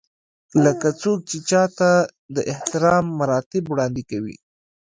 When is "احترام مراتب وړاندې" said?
2.51-4.03